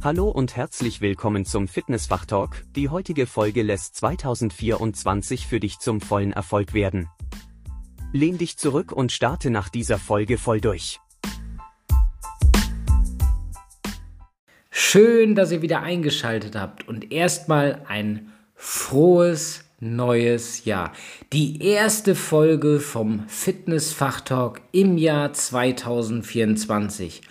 [0.00, 2.62] Hallo und herzlich willkommen zum Fitnessfachtalk.
[2.76, 7.08] Die heutige Folge lässt 2024 für dich zum vollen Erfolg werden.
[8.12, 11.00] Lehn dich zurück und starte nach dieser Folge voll durch.
[14.70, 20.92] Schön, dass ihr wieder eingeschaltet habt und erstmal ein frohes neues Jahr.
[21.32, 27.22] Die erste Folge vom Fitnessfachtalk im Jahr 2024.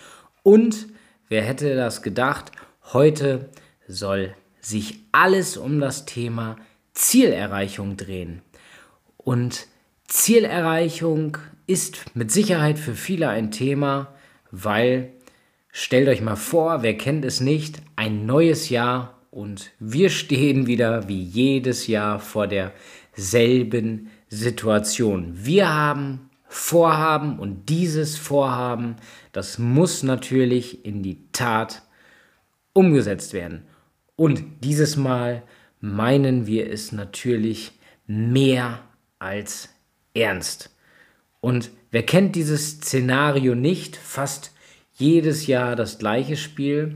[0.43, 0.87] Und
[1.29, 2.51] wer hätte das gedacht,
[2.93, 3.49] heute
[3.87, 6.57] soll sich alles um das Thema
[6.93, 8.41] Zielerreichung drehen.
[9.17, 9.67] Und
[10.07, 14.13] Zielerreichung ist mit Sicherheit für viele ein Thema,
[14.51, 15.11] weil
[15.71, 21.07] stellt euch mal vor, wer kennt es nicht, ein neues Jahr und wir stehen wieder
[21.07, 25.33] wie jedes Jahr vor derselben Situation.
[25.33, 28.95] Wir haben Vorhaben und dieses Vorhaben,
[29.31, 31.83] das muss natürlich in die Tat
[32.73, 33.63] umgesetzt werden.
[34.15, 35.43] Und dieses Mal
[35.79, 37.73] meinen wir es natürlich
[38.07, 38.79] mehr
[39.19, 39.69] als
[40.13, 40.75] ernst.
[41.41, 43.95] Und wer kennt dieses Szenario nicht?
[43.95, 44.51] Fast
[44.93, 46.95] jedes Jahr das gleiche Spiel.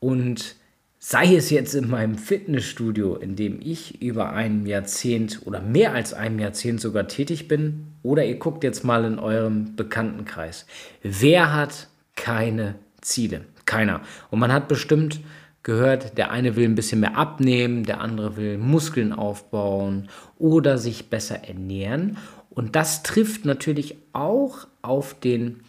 [0.00, 0.56] Und
[0.98, 6.12] sei es jetzt in meinem Fitnessstudio, in dem ich über ein Jahrzehnt oder mehr als
[6.12, 10.66] ein Jahrzehnt sogar tätig bin, oder ihr guckt jetzt mal in eurem Bekanntenkreis.
[11.02, 13.42] Wer hat keine Ziele?
[13.64, 14.00] Keiner.
[14.30, 15.20] Und man hat bestimmt
[15.64, 21.10] gehört, der eine will ein bisschen mehr abnehmen, der andere will Muskeln aufbauen oder sich
[21.10, 22.18] besser ernähren.
[22.50, 25.62] Und das trifft natürlich auch auf den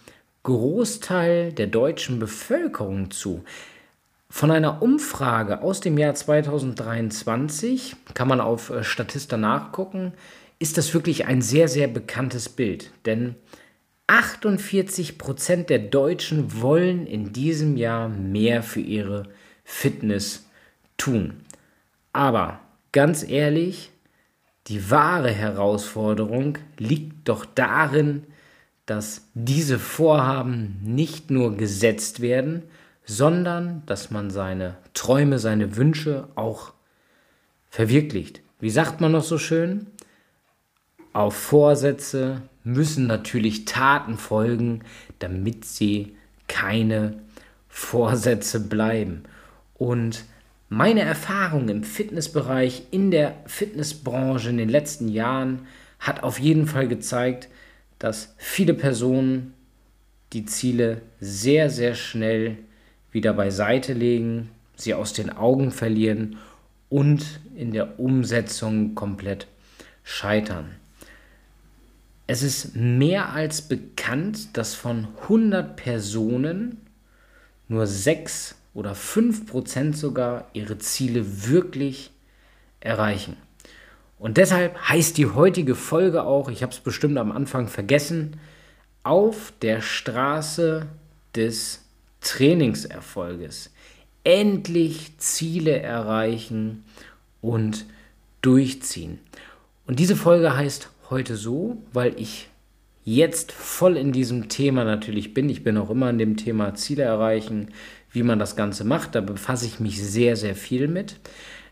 [0.44, 3.44] Großteil der deutschen Bevölkerung zu.
[4.30, 10.14] Von einer Umfrage aus dem Jahr 2023 kann man auf äh, Statista nachgucken,
[10.60, 12.92] ist das wirklich ein sehr, sehr bekanntes Bild.
[13.06, 13.36] Denn
[14.08, 19.24] 48 Prozent der Deutschen wollen in diesem Jahr mehr für ihre
[19.64, 20.48] Fitness
[20.98, 21.42] tun.
[22.14, 22.60] Aber
[22.92, 23.92] ganz ehrlich,
[24.68, 28.24] die wahre Herausforderung liegt doch darin,
[28.86, 32.64] dass diese Vorhaben nicht nur gesetzt werden,
[33.04, 36.74] sondern dass man seine Träume, seine Wünsche auch
[37.70, 38.42] verwirklicht.
[38.60, 39.88] Wie sagt man noch so schön?
[41.18, 44.82] Auf Vorsätze müssen natürlich Taten folgen,
[45.18, 46.16] damit sie
[46.48, 47.18] keine
[47.68, 49.24] Vorsätze bleiben.
[49.74, 50.26] Und
[50.70, 55.66] meine Erfahrung im Fitnessbereich, in der Fitnessbranche in den letzten Jahren
[55.98, 57.50] hat auf jeden Fall gezeigt,
[57.98, 59.56] dass viele Personen
[60.34, 62.60] die Ziele sehr, sehr schnell
[63.12, 66.38] wieder beiseite legen, sie aus den Augen verlieren
[66.90, 69.48] und in der Umsetzung komplett
[70.04, 70.76] scheitern.
[72.30, 76.82] Es ist mehr als bekannt, dass von 100 Personen
[77.70, 82.12] nur 6 oder 5 Prozent sogar ihre Ziele wirklich
[82.82, 83.38] erreichen.
[84.20, 88.40] Und deshalb heißt die heutige Folge auch, ich habe es bestimmt am Anfang vergessen,
[89.04, 90.88] auf der Straße
[91.34, 91.86] des
[92.20, 93.72] Trainingserfolges.
[94.26, 96.84] Endlich Ziele erreichen
[97.42, 97.86] und
[98.42, 99.20] durchziehen.
[99.86, 102.50] Und diese Folge heißt heute so, weil ich
[103.04, 105.50] jetzt voll in diesem Thema natürlich bin.
[105.50, 107.70] Ich bin auch immer in dem Thema Ziele erreichen,
[108.12, 109.16] wie man das Ganze macht.
[109.16, 111.20] Da befasse ich mich sehr, sehr viel mit.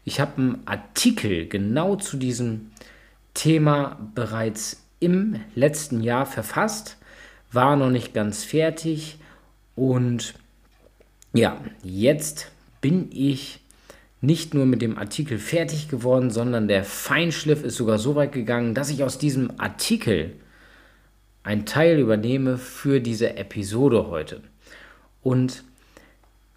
[0.06, 2.72] Ich habe einen Artikel genau zu diesem
[3.34, 6.98] Thema bereits im letzten Jahr verfasst,
[7.52, 9.18] war noch nicht ganz fertig
[9.76, 10.36] und
[11.34, 13.60] ja, jetzt bin ich
[14.26, 18.74] nicht nur mit dem Artikel fertig geworden, sondern der Feinschliff ist sogar so weit gegangen,
[18.74, 20.34] dass ich aus diesem Artikel
[21.44, 24.42] einen Teil übernehme für diese Episode heute.
[25.22, 25.64] Und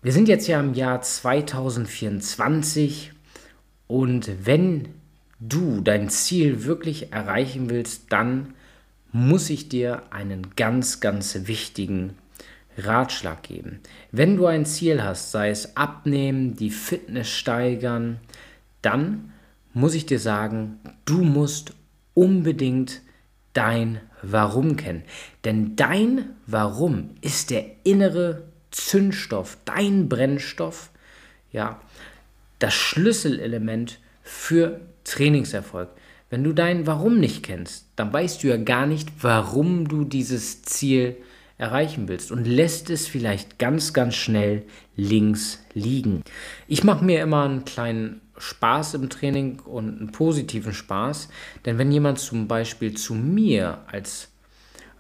[0.03, 3.13] wir sind jetzt ja im Jahr 2024
[3.87, 4.89] und wenn
[5.41, 8.55] du dein Ziel wirklich erreichen willst, dann
[9.13, 12.15] muss ich dir einen ganz, ganz wichtigen
[12.79, 13.81] Ratschlag geben.
[14.13, 18.21] Wenn du ein Ziel hast, sei es abnehmen, die Fitness steigern,
[18.83, 19.33] dann
[19.75, 21.75] muss ich dir sagen, du musst
[22.15, 23.03] unbedingt
[23.53, 25.05] dein Warum kennen.
[25.45, 30.91] Denn dein Warum ist der innere Zündstoff, dein Brennstoff,
[31.53, 31.81] ja,
[32.59, 35.89] das Schlüsselelement für Trainingserfolg.
[36.31, 40.63] Wenn du dein Warum nicht kennst, dann weißt du ja gar nicht, warum du dieses
[40.63, 41.17] Ziel
[41.59, 44.63] erreichen willst und lässt es vielleicht ganz, ganz schnell
[44.97, 46.23] links liegen.
[46.69, 51.29] Ich mache mir immer einen kleinen Spaß im Training und einen positiven Spaß,
[51.65, 54.29] denn wenn jemand zum Beispiel zu mir als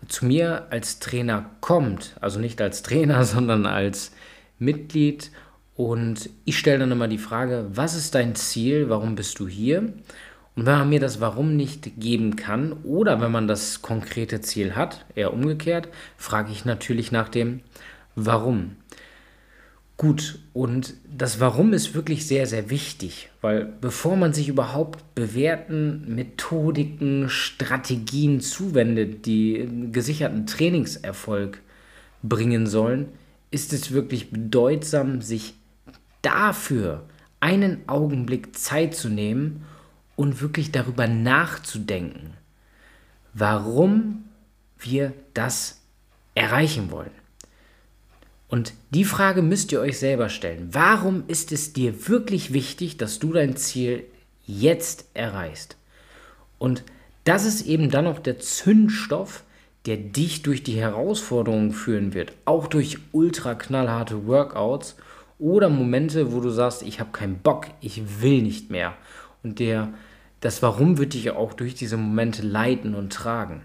[0.06, 4.12] zu mir als Trainer kommt, also nicht als Trainer, sondern als
[4.58, 5.30] Mitglied
[5.74, 9.92] und ich stelle dann immer die Frage, was ist dein Ziel, warum bist du hier?
[10.58, 14.74] Und wenn man mir das Warum nicht geben kann oder wenn man das konkrete Ziel
[14.74, 17.60] hat, eher umgekehrt, frage ich natürlich nach dem
[18.16, 18.74] Warum.
[19.96, 26.12] Gut, und das Warum ist wirklich sehr, sehr wichtig, weil bevor man sich überhaupt bewährten
[26.12, 31.62] Methodiken, Strategien zuwendet, die gesicherten Trainingserfolg
[32.24, 33.10] bringen sollen,
[33.52, 35.54] ist es wirklich bedeutsam, sich
[36.20, 37.04] dafür
[37.38, 39.64] einen Augenblick Zeit zu nehmen
[40.18, 42.32] und wirklich darüber nachzudenken,
[43.34, 44.24] warum
[44.76, 45.80] wir das
[46.34, 47.12] erreichen wollen.
[48.48, 50.70] Und die Frage müsst ihr euch selber stellen.
[50.72, 54.06] Warum ist es dir wirklich wichtig, dass du dein Ziel
[54.44, 55.76] jetzt erreichst?
[56.58, 56.82] Und
[57.22, 59.44] das ist eben dann auch der Zündstoff,
[59.86, 64.96] der dich durch die Herausforderungen führen wird, auch durch ultra knallharte Workouts
[65.38, 68.94] oder Momente, wo du sagst, ich habe keinen Bock, ich will nicht mehr.
[69.44, 69.92] Und der,
[70.40, 73.62] das Warum wird dich auch durch diese Momente leiten und tragen.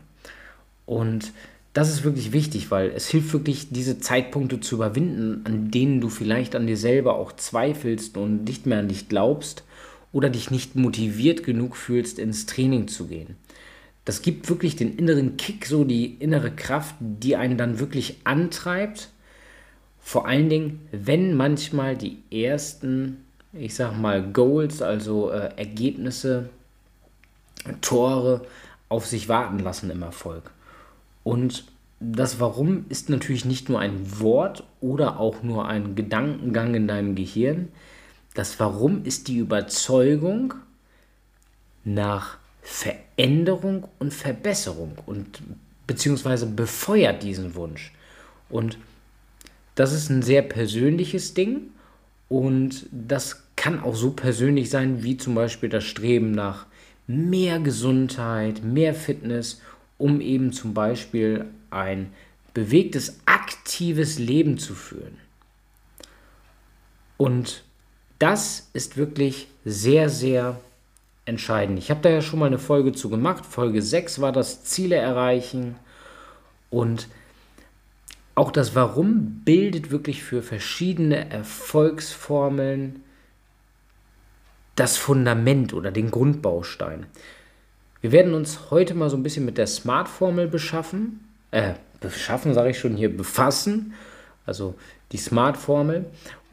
[0.86, 1.32] Und
[1.74, 6.10] das ist wirklich wichtig, weil es hilft wirklich, diese Zeitpunkte zu überwinden, an denen du
[6.10, 9.64] vielleicht an dir selber auch zweifelst und nicht mehr an dich glaubst
[10.12, 13.36] oder dich nicht motiviert genug fühlst, ins Training zu gehen.
[14.06, 19.10] Das gibt wirklich den inneren Kick, so die innere Kraft, die einen dann wirklich antreibt
[20.04, 23.24] vor allen Dingen, wenn manchmal die ersten,
[23.54, 26.50] ich sag mal, Goals, also äh, Ergebnisse,
[27.82, 28.42] Tore
[28.90, 30.52] auf sich warten lassen im Erfolg.
[31.24, 31.66] Und
[32.00, 37.16] das Warum ist natürlich nicht nur ein Wort oder auch nur ein Gedankengang in deinem
[37.16, 37.70] Gehirn.
[38.34, 40.54] Das Warum ist die Überzeugung
[41.86, 45.42] nach Veränderung und Verbesserung und
[45.88, 47.94] beziehungsweise befeuert diesen Wunsch.
[48.50, 48.78] Und
[49.76, 51.70] das ist ein sehr persönliches Ding
[52.30, 56.66] und das kann auch so persönlich sein wie zum Beispiel das Streben nach
[57.08, 59.62] mehr Gesundheit, mehr Fitness,
[59.98, 62.12] um eben zum Beispiel ein
[62.54, 65.18] bewegtes, aktives Leben zu führen.
[67.18, 67.64] Und
[68.20, 70.60] das ist wirklich sehr, sehr
[71.26, 71.80] entscheidend.
[71.80, 73.46] Ich habe da ja schon mal eine Folge zu gemacht.
[73.46, 75.76] Folge 6 war das Ziele erreichen.
[76.70, 77.08] Und
[78.36, 83.04] auch das Warum bildet wirklich für verschiedene Erfolgsformeln
[84.76, 87.06] das Fundament oder den Grundbaustein.
[88.02, 92.72] Wir werden uns heute mal so ein bisschen mit der Smart-Formel beschaffen, äh, beschaffen sage
[92.72, 93.94] ich schon hier, befassen,
[94.46, 94.76] also
[95.12, 96.06] die Smart-Formel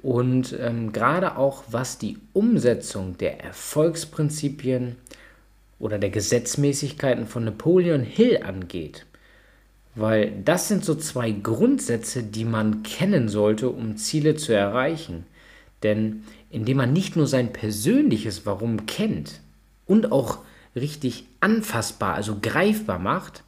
[0.02, 4.96] und ähm, gerade auch was die Umsetzung der Erfolgsprinzipien
[5.78, 9.06] oder der Gesetzmäßigkeiten von Napoleon Hill angeht.
[9.94, 15.26] Weil das sind so zwei Grundsätze, die man kennen sollte, um Ziele zu erreichen.
[15.82, 19.40] Denn indem man nicht nur sein persönliches Warum kennt
[19.86, 20.38] und auch
[20.76, 23.44] richtig anfassbar, also greifbar macht,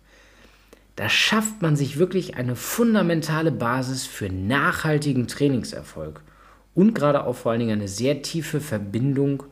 [0.97, 6.23] da schafft man sich wirklich eine fundamentale Basis für nachhaltigen Trainingserfolg
[6.75, 9.45] und gerade auch vor allen Dingen eine sehr tiefe Verbindung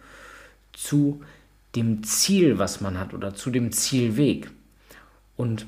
[0.72, 1.22] zu
[1.74, 4.50] dem Ziel, was man hat oder zu dem Zielweg.
[5.36, 5.66] Und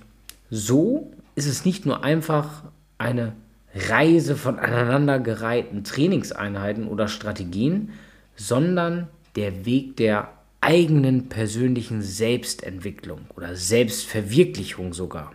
[0.50, 2.64] so ist es nicht nur einfach
[2.98, 3.32] eine
[3.74, 7.92] Reise von aneinandergereihten Trainingseinheiten oder Strategien,
[8.36, 15.32] sondern der Weg der eigenen persönlichen Selbstentwicklung oder Selbstverwirklichung sogar.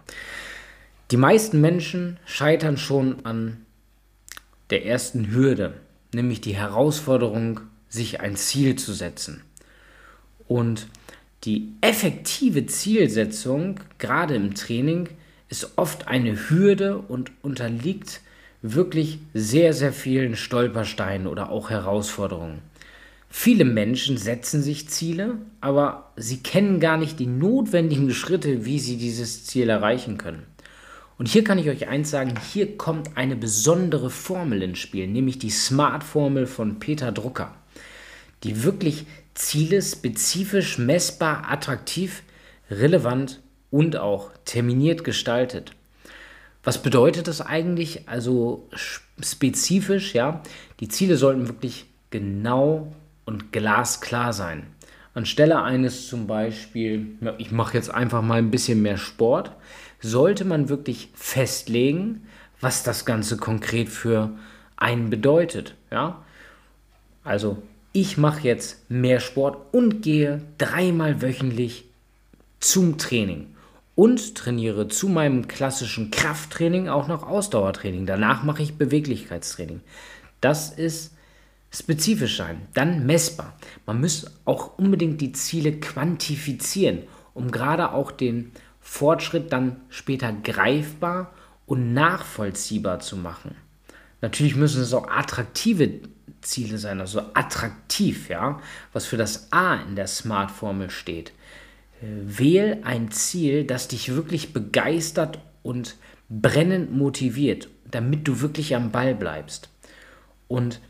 [1.11, 3.65] Die meisten Menschen scheitern schon an
[4.69, 5.73] der ersten Hürde,
[6.13, 9.41] nämlich die Herausforderung, sich ein Ziel zu setzen.
[10.47, 10.87] Und
[11.43, 15.09] die effektive Zielsetzung, gerade im Training,
[15.49, 18.21] ist oft eine Hürde und unterliegt
[18.61, 22.61] wirklich sehr, sehr vielen Stolpersteinen oder auch Herausforderungen.
[23.29, 28.97] Viele Menschen setzen sich Ziele, aber sie kennen gar nicht die notwendigen Schritte, wie sie
[28.97, 30.43] dieses Ziel erreichen können.
[31.17, 35.39] Und hier kann ich euch eins sagen, hier kommt eine besondere Formel ins Spiel, nämlich
[35.39, 37.55] die Smart-Formel von Peter Drucker,
[38.43, 42.23] die wirklich Ziele spezifisch, messbar, attraktiv,
[42.69, 45.73] relevant und auch terminiert gestaltet.
[46.67, 48.09] Was bedeutet das eigentlich?
[48.09, 50.41] Also spezifisch, ja,
[50.81, 52.91] die Ziele sollten wirklich genau
[53.23, 54.67] und glasklar sein.
[55.13, 59.53] Anstelle eines zum Beispiel, ich mache jetzt einfach mal ein bisschen mehr Sport,
[60.01, 62.27] sollte man wirklich festlegen,
[62.59, 64.31] was das Ganze konkret für
[64.75, 65.73] einen bedeutet.
[65.89, 66.25] Ja?
[67.23, 71.85] Also ich mache jetzt mehr Sport und gehe dreimal wöchentlich
[72.59, 73.55] zum Training
[73.97, 78.05] und trainiere zu meinem klassischen Krafttraining auch noch Ausdauertraining.
[78.05, 79.81] Danach mache ich Beweglichkeitstraining.
[80.39, 81.15] Das ist
[81.71, 83.57] spezifisch sein, dann messbar.
[83.87, 86.99] Man muss auch unbedingt die Ziele quantifizieren,
[87.33, 88.51] um gerade auch den
[88.81, 91.33] Fortschritt dann später greifbar
[91.65, 93.55] und nachvollziehbar zu machen.
[94.21, 96.01] Natürlich müssen es auch attraktive
[96.41, 98.59] Ziele sein, also attraktiv, ja,
[98.93, 101.33] was für das A in der Smart-Formel steht.
[102.01, 105.95] Äh, wähl ein Ziel, das dich wirklich begeistert und
[106.29, 109.69] brennend motiviert, damit du wirklich am Ball bleibst.
[110.47, 110.81] Und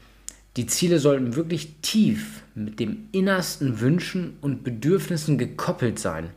[0.56, 6.32] die Ziele sollten wirklich tief mit dem innersten Wünschen und Bedürfnissen gekoppelt sein,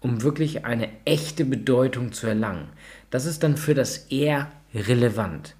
[0.00, 2.68] um wirklich eine echte Bedeutung zu erlangen.
[3.10, 5.54] Das ist dann für das eher relevant.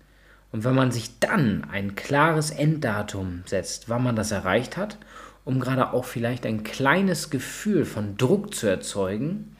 [0.53, 4.99] Und wenn man sich dann ein klares Enddatum setzt, wann man das erreicht hat,
[5.45, 9.57] um gerade auch vielleicht ein kleines Gefühl von Druck zu erzeugen,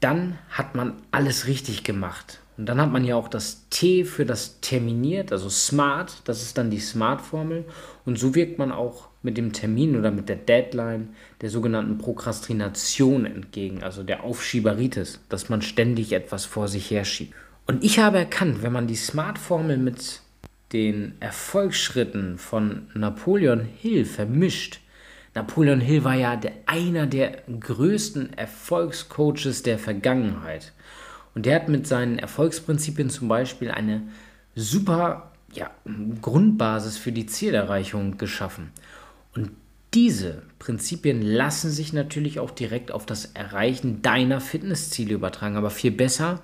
[0.00, 2.40] dann hat man alles richtig gemacht.
[2.56, 6.58] Und dann hat man ja auch das T für das terminiert, also smart, das ist
[6.58, 7.64] dann die Smart-Formel.
[8.04, 13.24] Und so wirkt man auch mit dem Termin oder mit der Deadline der sogenannten Prokrastination
[13.24, 17.34] entgegen, also der Aufschieberitis, dass man ständig etwas vor sich herschiebt.
[17.66, 20.22] Und ich habe erkannt, wenn man die Smart-Formel mit
[20.72, 24.80] den Erfolgsschritten von Napoleon Hill vermischt,
[25.34, 30.72] Napoleon Hill war ja der, einer der größten Erfolgscoaches der Vergangenheit.
[31.34, 34.02] Und der hat mit seinen Erfolgsprinzipien zum Beispiel eine
[34.56, 35.70] super ja,
[36.20, 38.70] Grundbasis für die Zielerreichung geschaffen.
[39.34, 39.50] Und
[39.94, 45.56] diese Prinzipien lassen sich natürlich auch direkt auf das Erreichen deiner Fitnessziele übertragen.
[45.56, 46.40] Aber viel besser,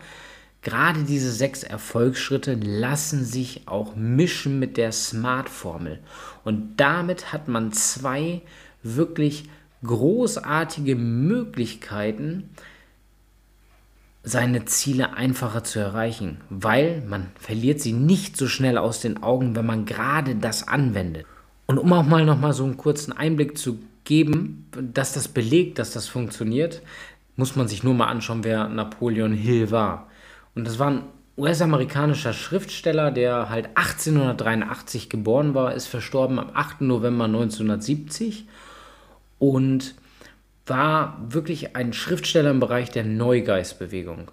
[0.67, 6.01] Gerade diese sechs Erfolgsschritte lassen sich auch mischen mit der Smart-Formel.
[6.43, 8.43] Und damit hat man zwei
[8.83, 9.49] wirklich
[9.85, 12.51] großartige Möglichkeiten,
[14.25, 19.55] seine Ziele einfacher zu erreichen, weil man verliert sie nicht so schnell aus den Augen,
[19.55, 21.27] wenn man gerade das anwendet.
[21.67, 25.79] Und um auch mal noch mal so einen kurzen Einblick zu geben, dass das belegt,
[25.79, 26.83] dass das funktioniert,
[27.37, 30.09] muss man sich nur mal anschauen, wer Napoleon Hill war.
[30.57, 31.03] Und das war ein
[31.39, 36.81] US-amerikanischer Schriftsteller, der halt 1883 geboren war, ist verstorben am 8.
[36.81, 38.47] November 1970
[39.39, 39.95] und
[40.65, 44.31] war wirklich ein Schriftsteller im Bereich der Neugeistbewegung.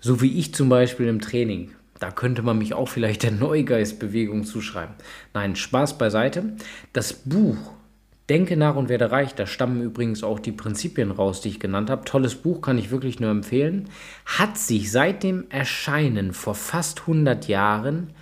[0.00, 1.72] So wie ich zum Beispiel im Training.
[2.00, 4.94] Da könnte man mich auch vielleicht der Neugeistbewegung zuschreiben.
[5.34, 6.56] Nein, Spaß beiseite.
[6.92, 7.58] Das Buch
[8.32, 11.90] Denke nach und werde reich, da stammen übrigens auch die Prinzipien raus, die ich genannt
[11.90, 12.06] habe.
[12.06, 13.90] Tolles Buch, kann ich wirklich nur empfehlen.
[14.24, 18.14] Hat sich seit dem Erscheinen vor fast 100 Jahren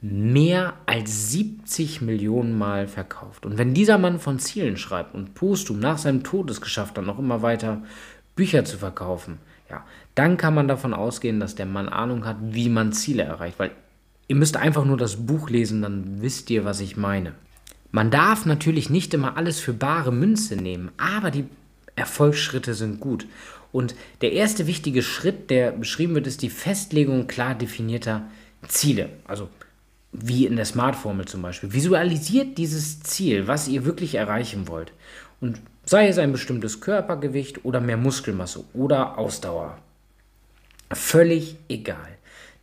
[0.00, 3.46] mehr als 70 Millionen Mal verkauft.
[3.46, 7.06] Und wenn dieser Mann von Zielen schreibt und Postum nach seinem Tod es geschafft hat,
[7.06, 7.84] noch immer weiter
[8.34, 9.38] Bücher zu verkaufen,
[9.70, 9.84] ja,
[10.16, 13.60] dann kann man davon ausgehen, dass der Mann Ahnung hat, wie man Ziele erreicht.
[13.60, 13.70] Weil
[14.26, 17.34] ihr müsst einfach nur das Buch lesen, dann wisst ihr, was ich meine.
[17.94, 21.44] Man darf natürlich nicht immer alles für bare Münze nehmen, aber die
[21.94, 23.28] Erfolgsschritte sind gut.
[23.70, 28.22] Und der erste wichtige Schritt, der beschrieben wird, ist die Festlegung klar definierter
[28.66, 29.10] Ziele.
[29.28, 29.48] Also
[30.10, 31.72] wie in der Smart-Formel zum Beispiel.
[31.72, 34.92] Visualisiert dieses Ziel, was ihr wirklich erreichen wollt.
[35.40, 39.78] Und sei es ein bestimmtes Körpergewicht oder mehr Muskelmasse oder Ausdauer.
[40.90, 42.18] Völlig egal.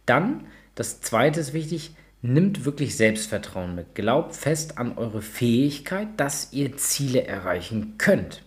[0.05, 0.41] Dann,
[0.75, 3.95] das zweite ist wichtig, Nimmt wirklich Selbstvertrauen mit.
[3.95, 8.43] Glaubt fest an eure Fähigkeit, dass ihr Ziele erreichen könnt.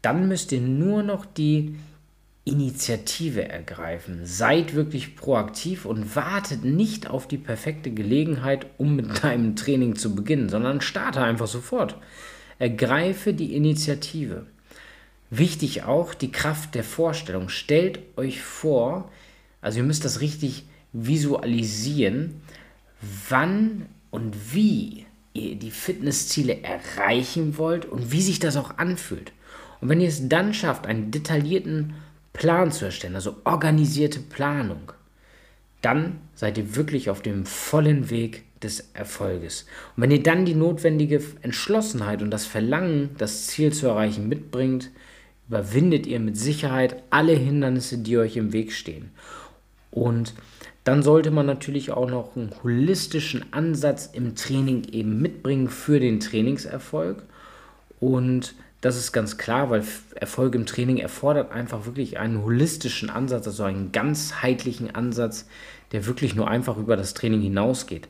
[0.00, 1.76] Dann müsst ihr nur noch die
[2.44, 4.20] Initiative ergreifen.
[4.24, 10.14] Seid wirklich proaktiv und wartet nicht auf die perfekte Gelegenheit, um mit deinem Training zu
[10.14, 11.96] beginnen, sondern starte einfach sofort.
[12.58, 14.46] Ergreife die Initiative.
[15.30, 17.48] Wichtig auch die Kraft der Vorstellung.
[17.48, 19.10] Stellt euch vor,
[19.60, 22.40] also ihr müsst das richtig visualisieren,
[23.28, 29.32] wann und wie ihr die Fitnessziele erreichen wollt und wie sich das auch anfühlt.
[29.80, 31.94] Und wenn ihr es dann schafft, einen detaillierten
[32.32, 34.92] Plan zu erstellen, also organisierte Planung,
[35.82, 39.66] dann seid ihr wirklich auf dem vollen Weg des Erfolges.
[39.96, 44.90] Und wenn ihr dann die notwendige Entschlossenheit und das Verlangen, das Ziel zu erreichen, mitbringt,
[45.48, 49.10] überwindet ihr mit Sicherheit alle Hindernisse, die euch im Weg stehen.
[49.90, 50.34] Und
[50.84, 56.20] dann sollte man natürlich auch noch einen holistischen Ansatz im Training eben mitbringen für den
[56.20, 57.22] Trainingserfolg.
[57.98, 63.46] Und das ist ganz klar, weil Erfolg im Training erfordert einfach wirklich einen holistischen Ansatz,
[63.46, 65.46] also einen ganzheitlichen Ansatz,
[65.92, 68.08] der wirklich nur einfach über das Training hinausgeht.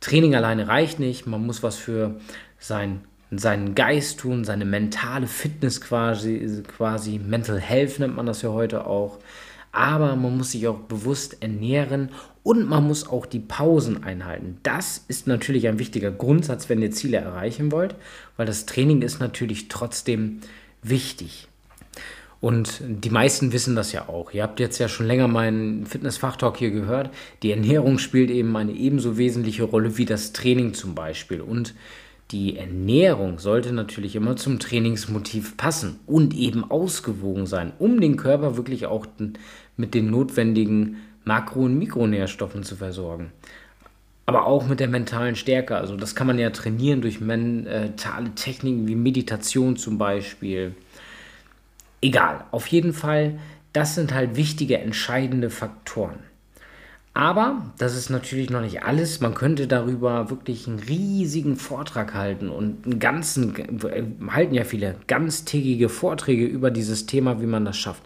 [0.00, 2.20] Training alleine reicht nicht, man muss was für
[2.58, 3.00] sein,
[3.32, 8.86] seinen Geist tun, seine mentale Fitness quasi, quasi, Mental Health nennt man das ja heute
[8.86, 9.18] auch
[9.72, 12.10] aber man muss sich auch bewusst ernähren
[12.42, 14.58] und man muss auch die Pausen einhalten.
[14.62, 17.94] Das ist natürlich ein wichtiger Grundsatz, wenn ihr Ziele erreichen wollt,
[18.36, 20.40] weil das Training ist natürlich trotzdem
[20.82, 21.48] wichtig.
[22.40, 24.32] Und die meisten wissen das ja auch.
[24.32, 27.10] Ihr habt jetzt ja schon länger meinen Fitness-Fachtalk hier gehört.
[27.44, 31.40] Die Ernährung spielt eben eine ebenso wesentliche Rolle wie das Training zum Beispiel.
[31.40, 31.74] Und
[32.30, 38.56] die Ernährung sollte natürlich immer zum Trainingsmotiv passen und eben ausgewogen sein, um den Körper
[38.56, 39.06] wirklich auch
[39.76, 43.32] mit den notwendigen Makro- und Mikronährstoffen zu versorgen.
[44.24, 45.76] Aber auch mit der mentalen Stärke.
[45.76, 50.74] Also das kann man ja trainieren durch mentale Techniken wie Meditation zum Beispiel
[52.02, 53.38] Egal, auf jeden Fall,
[53.72, 56.18] das sind halt wichtige, entscheidende Faktoren.
[57.14, 59.20] Aber das ist natürlich noch nicht alles.
[59.20, 63.54] Man könnte darüber wirklich einen riesigen Vortrag halten und einen ganzen,
[63.84, 68.02] äh, halten ja viele ganztägige Vorträge über dieses Thema, wie man das schafft.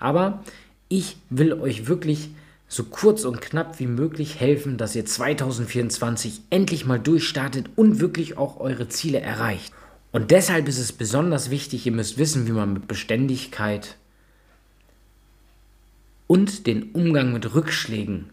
[0.00, 0.42] Aber
[0.88, 2.30] ich will euch wirklich
[2.66, 8.36] so kurz und knapp wie möglich helfen, dass ihr 2024 endlich mal durchstartet und wirklich
[8.36, 9.72] auch eure Ziele erreicht.
[10.10, 13.96] Und deshalb ist es besonders wichtig, ihr müsst wissen, wie man mit Beständigkeit
[16.26, 18.30] und den Umgang mit Rückschlägen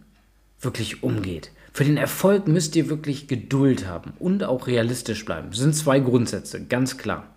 [0.61, 1.51] wirklich umgeht.
[1.73, 5.49] Für den Erfolg müsst ihr wirklich Geduld haben und auch realistisch bleiben.
[5.49, 7.27] Das sind zwei Grundsätze, ganz klar.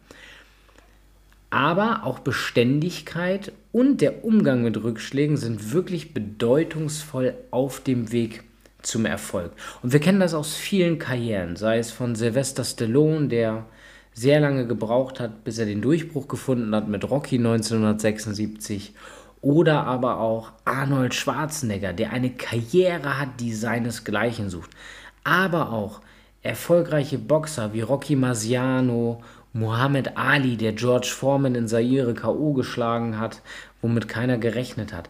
[1.50, 8.44] Aber auch Beständigkeit und der Umgang mit Rückschlägen sind wirklich bedeutungsvoll auf dem Weg
[8.82, 9.52] zum Erfolg.
[9.82, 13.66] Und wir kennen das aus vielen Karrieren, sei es von Sylvester Stallone, der
[14.12, 18.92] sehr lange gebraucht hat, bis er den Durchbruch gefunden hat mit Rocky 1976.
[19.40, 24.70] Oder aber auch Arnold Schwarzenegger, der eine Karriere hat, die seinesgleichen sucht.
[25.24, 26.00] Aber auch
[26.42, 32.52] erfolgreiche Boxer wie Rocky Marciano, Muhammad Ali, der George Foreman in Zaire K.O.
[32.52, 33.42] geschlagen hat,
[33.80, 35.08] womit keiner gerechnet hat.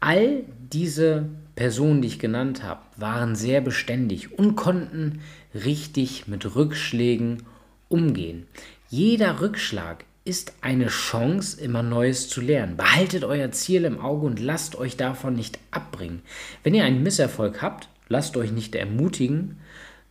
[0.00, 5.20] All diese Personen, die ich genannt habe, waren sehr beständig und konnten
[5.54, 7.44] richtig mit Rückschlägen
[7.88, 8.46] umgehen.
[8.88, 12.76] Jeder Rückschlag ist eine Chance, immer Neues zu lernen.
[12.76, 16.22] Behaltet euer Ziel im Auge und lasst euch davon nicht abbringen.
[16.62, 19.56] Wenn ihr einen Misserfolg habt, lasst euch nicht ermutigen,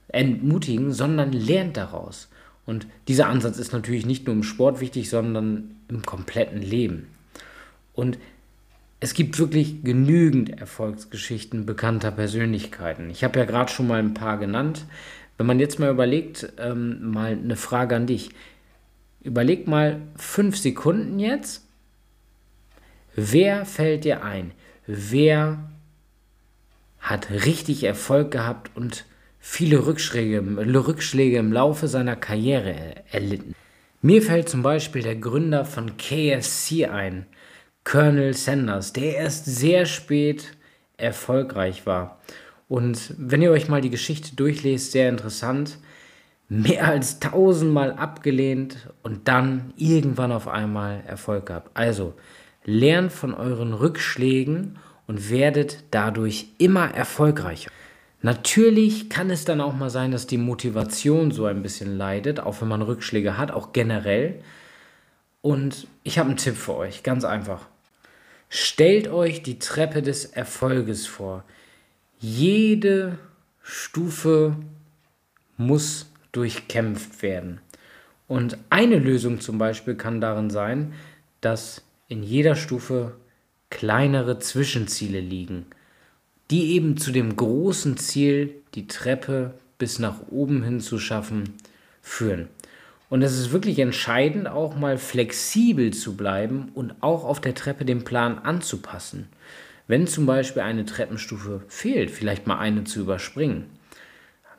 [0.10, 2.28] entmutigen, sondern lernt daraus.
[2.66, 7.08] Und dieser Ansatz ist natürlich nicht nur im Sport wichtig, sondern im kompletten Leben.
[7.94, 8.18] Und
[9.00, 13.10] es gibt wirklich genügend Erfolgsgeschichten bekannter Persönlichkeiten.
[13.10, 14.86] Ich habe ja gerade schon mal ein paar genannt.
[15.38, 18.30] Wenn man jetzt mal überlegt, ähm, mal eine Frage an dich.
[19.24, 21.68] Überleg mal fünf Sekunden jetzt.
[23.16, 24.52] Wer fällt dir ein?
[24.88, 25.70] Wer
[27.00, 29.06] hat richtig Erfolg gehabt und
[29.40, 30.42] viele Rückschläge,
[30.88, 33.56] Rückschläge im Laufe seiner Karriere erlitten?
[34.02, 37.28] Mir fällt zum Beispiel der Gründer von KFC ein,
[37.84, 40.56] Colonel Sanders, der erst sehr spät
[40.98, 42.20] erfolgreich war.
[42.68, 45.78] Und wenn ihr euch mal die Geschichte durchlest, sehr interessant.
[46.54, 51.72] Mehr als tausendmal abgelehnt und dann irgendwann auf einmal Erfolg gehabt.
[51.76, 52.14] Also
[52.66, 57.72] lernt von euren Rückschlägen und werdet dadurch immer erfolgreicher.
[58.22, 62.60] Natürlich kann es dann auch mal sein, dass die Motivation so ein bisschen leidet, auch
[62.60, 64.42] wenn man Rückschläge hat, auch generell.
[65.42, 67.66] Und ich habe einen Tipp für euch, ganz einfach.
[68.50, 71.46] Stellt euch die Treppe des Erfolges vor.
[72.20, 73.18] Jede
[73.64, 74.58] Stufe
[75.56, 77.60] muss durchkämpft werden.
[78.28, 80.94] Und eine Lösung zum Beispiel kann darin sein,
[81.42, 83.14] dass in jeder Stufe
[83.70, 85.66] kleinere Zwischenziele liegen,
[86.50, 91.56] die eben zu dem großen Ziel, die Treppe bis nach oben hin zu schaffen,
[92.02, 92.48] führen.
[93.10, 97.84] Und es ist wirklich entscheidend, auch mal flexibel zu bleiben und auch auf der Treppe
[97.84, 99.28] den Plan anzupassen.
[99.88, 103.66] Wenn zum Beispiel eine Treppenstufe fehlt, vielleicht mal eine zu überspringen.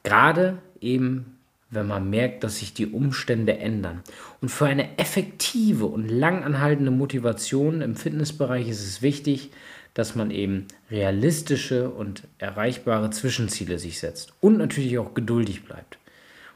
[0.03, 1.39] Gerade eben,
[1.73, 4.03] wenn man merkt, dass sich die Umstände ändern.
[4.41, 9.51] Und für eine effektive und langanhaltende Motivation im Fitnessbereich ist es wichtig,
[9.95, 15.99] dass man eben realistische und erreichbare Zwischenziele sich setzt und natürlich auch geduldig bleibt.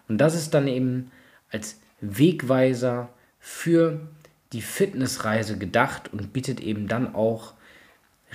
[0.06, 1.10] Und das ist dann eben
[1.50, 3.08] als Wegweiser
[3.40, 4.00] für
[4.52, 7.54] die Fitnessreise gedacht und bietet eben dann auch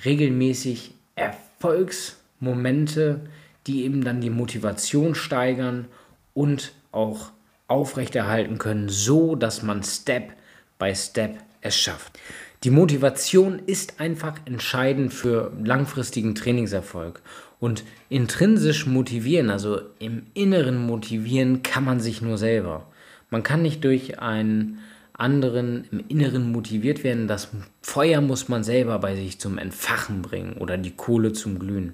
[0.04, 3.22] regelmäßig Erfolgsmomente,
[3.68, 5.86] die eben dann die Motivation steigern
[6.34, 7.32] und auch
[7.68, 10.34] aufrechterhalten können, so dass man Step
[10.78, 12.20] by Step es schafft.
[12.64, 17.22] Die Motivation ist einfach entscheidend für langfristigen Trainingserfolg.
[17.60, 22.88] Und intrinsisch motivieren, also im Inneren motivieren, kann man sich nur selber.
[23.30, 24.80] Man kann nicht durch ein
[25.14, 27.28] anderen im Inneren motiviert werden.
[27.28, 27.50] Das
[27.82, 31.94] Feuer muss man selber bei sich zum Entfachen bringen oder die Kohle zum Glühen.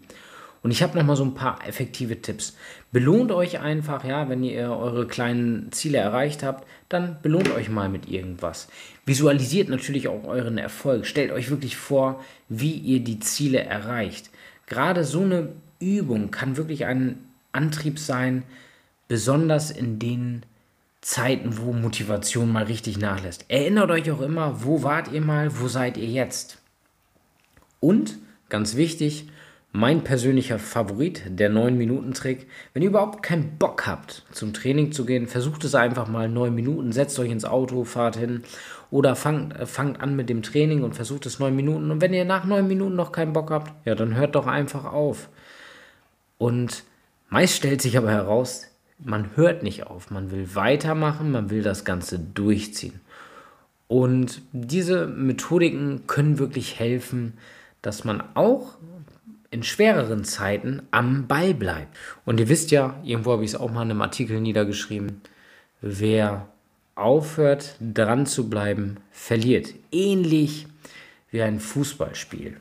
[0.64, 2.56] Und ich habe noch mal so ein paar effektive Tipps.
[2.92, 7.90] Belohnt euch einfach, ja, wenn ihr eure kleinen Ziele erreicht habt, dann belohnt euch mal
[7.90, 8.70] mit irgendwas.
[9.06, 11.06] Visualisiert natürlich auch euren Erfolg.
[11.06, 14.30] Stellt euch wirklich vor, wie ihr die Ziele erreicht.
[14.68, 18.44] Gerade so eine Übung kann wirklich ein Antrieb sein,
[19.08, 20.44] besonders in den
[21.02, 23.46] Zeiten, wo Motivation mal richtig nachlässt.
[23.50, 26.58] Erinnert euch auch immer, wo wart ihr mal, wo seid ihr jetzt?
[27.80, 28.18] Und,
[28.50, 29.30] ganz wichtig,
[29.78, 32.48] mein persönlicher Favorit, der 9-Minuten-Trick.
[32.74, 36.54] Wenn ihr überhaupt keinen Bock habt, zum Training zu gehen, versucht es einfach mal 9
[36.54, 38.42] Minuten, setzt euch ins Auto, fahrt hin
[38.90, 41.92] oder fangt, äh, fangt an mit dem Training und versucht es 9 Minuten.
[41.92, 44.86] Und wenn ihr nach 9 Minuten noch keinen Bock habt, ja, dann hört doch einfach
[44.86, 45.30] auf.
[46.40, 46.84] Und
[47.30, 48.66] meist stellt sich aber heraus,
[48.98, 53.00] man hört nicht auf, man will weitermachen, man will das Ganze durchziehen.
[53.88, 57.34] Und diese Methodiken können wirklich helfen,
[57.84, 58.78] dass man auch
[59.50, 61.96] in schwereren Zeiten am Ball bleibt.
[62.26, 65.22] Und ihr wisst ja, irgendwo habe ich es auch mal in einem Artikel niedergeschrieben,
[65.82, 66.48] wer
[66.96, 69.74] aufhört dran zu bleiben, verliert.
[69.92, 70.68] Ähnlich
[71.30, 72.58] wie ein Fußballspiel.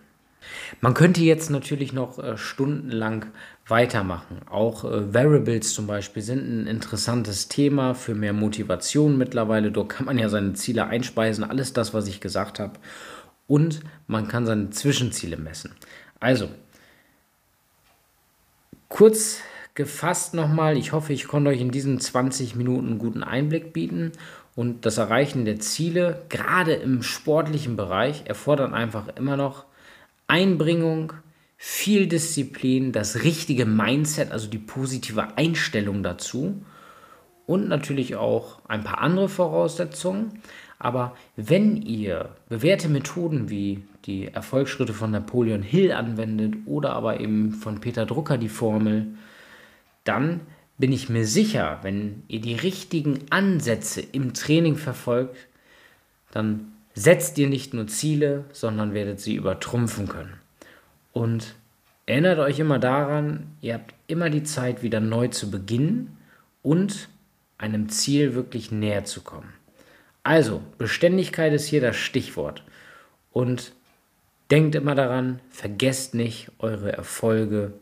[0.80, 3.26] Man könnte jetzt natürlich noch äh, stundenlang
[3.66, 4.40] weitermachen.
[4.48, 9.72] Auch äh, Variables zum Beispiel sind ein interessantes Thema für mehr Motivation mittlerweile.
[9.72, 12.74] Dort kann man ja seine Ziele einspeisen, alles das, was ich gesagt habe.
[13.46, 15.72] Und man kann seine Zwischenziele messen.
[16.20, 16.48] Also,
[18.96, 19.40] kurz
[19.74, 24.12] gefasst nochmal, ich hoffe, ich konnte euch in diesen 20 Minuten einen guten Einblick bieten.
[24.54, 29.66] Und das Erreichen der Ziele, gerade im sportlichen Bereich, erfordert einfach immer noch
[30.28, 31.12] Einbringung,
[31.58, 36.62] viel Disziplin, das richtige Mindset, also die positive Einstellung dazu
[37.44, 40.40] und natürlich auch ein paar andere Voraussetzungen.
[40.78, 47.52] Aber wenn ihr bewährte Methoden wie die Erfolgsschritte von Napoleon Hill anwendet oder aber eben
[47.52, 49.08] von Peter Drucker die Formel,
[50.04, 50.40] dann
[50.78, 55.36] bin ich mir sicher, wenn ihr die richtigen Ansätze im Training verfolgt,
[56.30, 60.34] dann setzt ihr nicht nur Ziele, sondern werdet sie übertrumpfen können.
[61.12, 61.54] Und
[62.04, 66.16] erinnert euch immer daran, ihr habt immer die Zeit, wieder neu zu beginnen
[66.62, 67.08] und
[67.58, 69.52] einem Ziel wirklich näher zu kommen.
[70.22, 72.64] Also, Beständigkeit ist hier das Stichwort.
[73.30, 73.72] Und
[74.50, 77.72] denkt immer daran, vergesst nicht, eure Erfolge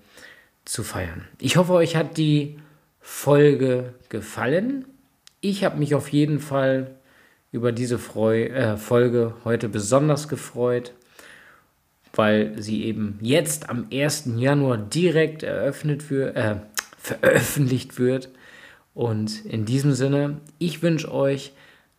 [0.64, 1.26] zu feiern.
[1.40, 2.58] Ich hoffe, euch hat die
[3.00, 4.86] Folge gefallen.
[5.40, 6.94] Ich habe mich auf jeden Fall
[7.52, 10.92] über diese Freu äh, Folge heute besonders gefreut,
[12.14, 14.30] weil sie eben jetzt am 1.
[14.36, 16.56] Januar direkt eröffnet wird, äh,
[16.98, 18.30] veröffentlicht wird.
[18.94, 21.52] Und in diesem Sinne, ich wünsche euch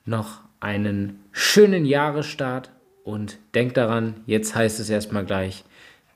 [0.06, 2.72] noch einen schönen Jahresstart
[3.06, 5.64] und denkt daran, jetzt heißt es erstmal gleich,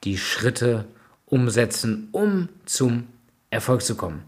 [0.03, 0.85] die Schritte
[1.27, 3.07] umsetzen, um zum
[3.51, 4.23] Erfolg zu kommen.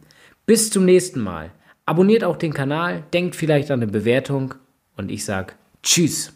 [0.45, 1.51] Bis zum nächsten Mal.
[1.85, 4.53] Abonniert auch den Kanal, denkt vielleicht an eine Bewertung
[4.95, 6.33] und ich sage Tschüss.